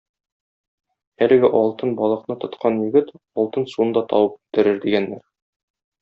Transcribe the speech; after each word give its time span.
Әлеге 1.25 1.49
алтын 1.59 1.91
балыкны 1.99 2.37
тоткан 2.45 2.79
егет 2.87 3.11
алтын 3.43 3.67
суны 3.75 3.93
да 3.99 4.03
табып 4.15 4.33
китерер,- 4.39 4.81
дигәннәр. 4.87 5.27